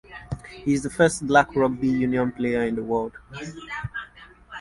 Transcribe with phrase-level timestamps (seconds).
[0.65, 3.11] He is the first black rugby union player in the world.